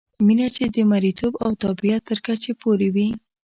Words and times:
مینه 0.25 0.47
چې 0.55 0.63
د 0.75 0.77
مریتوب 0.91 1.33
او 1.43 1.51
تابعیت 1.63 2.01
تر 2.09 2.19
کچې 2.25 2.51
پورې 2.61 2.87
وي. 2.95 3.07